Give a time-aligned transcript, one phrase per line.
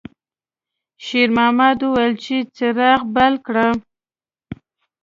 [1.05, 3.67] شېرمحمد وویل چې څراغ بل کړه.